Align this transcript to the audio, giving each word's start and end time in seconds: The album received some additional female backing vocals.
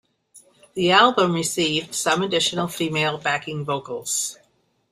The 0.73 0.89
album 0.89 1.31
received 1.33 1.93
some 1.93 2.23
additional 2.23 2.67
female 2.67 3.19
backing 3.19 3.63
vocals. 3.63 4.35